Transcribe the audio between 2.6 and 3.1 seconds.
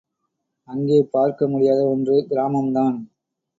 தான்.